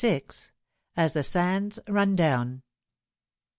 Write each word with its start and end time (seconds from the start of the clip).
AS 0.97 1.13
THE 1.13 1.21
SANDS 1.21 1.77
BUN 1.85 2.15
DOWN. 2.15 2.63